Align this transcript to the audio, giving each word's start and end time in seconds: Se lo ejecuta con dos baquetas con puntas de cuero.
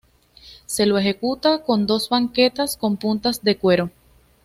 Se 0.65 0.87
lo 0.87 0.97
ejecuta 0.97 1.61
con 1.63 1.85
dos 1.85 2.09
baquetas 2.09 2.75
con 2.75 2.97
puntas 2.97 3.43
de 3.43 3.57
cuero. 3.59 3.91